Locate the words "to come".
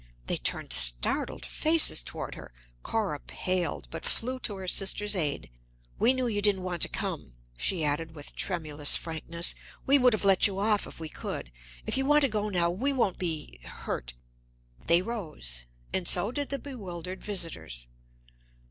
6.81-7.33